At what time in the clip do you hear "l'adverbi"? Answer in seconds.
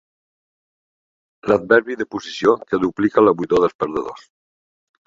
1.51-1.99